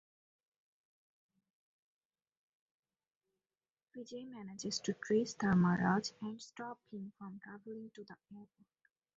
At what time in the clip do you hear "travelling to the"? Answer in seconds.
7.43-8.15